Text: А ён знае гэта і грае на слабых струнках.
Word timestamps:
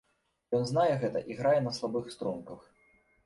А 0.45 0.51
ён 0.59 0.63
знае 0.69 0.87
гэта 1.03 1.21
і 1.33 1.37
грае 1.41 1.59
на 1.67 1.73
слабых 1.79 2.09
струнках. 2.17 2.61